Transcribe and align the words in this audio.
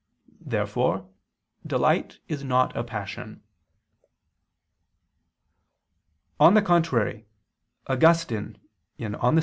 Therefore 0.43 1.07
delight 1.63 2.17
is 2.27 2.43
not 2.43 2.75
a 2.75 2.83
passion. 2.83 3.43
On 6.39 6.55
the 6.55 6.61
contrary, 6.63 7.27
Augustine 7.85 8.57
(De 8.97 9.11
Civ. 9.11 9.39